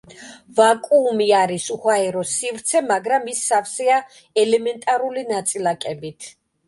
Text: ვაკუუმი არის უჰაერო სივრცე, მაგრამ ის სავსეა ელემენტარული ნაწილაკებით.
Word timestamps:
ვაკუუმი 0.59 1.27
არის 1.39 1.67
უჰაერო 1.75 2.23
სივრცე, 2.31 2.81
მაგრამ 2.93 3.29
ის 3.35 3.43
სავსეა 3.51 4.01
ელემენტარული 4.45 5.27
ნაწილაკებით. 5.37 6.33